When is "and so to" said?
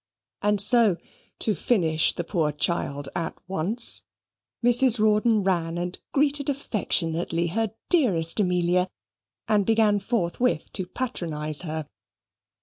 0.41-1.53